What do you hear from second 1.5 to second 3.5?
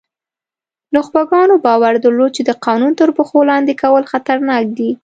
باور درلود چې د قانون تر پښو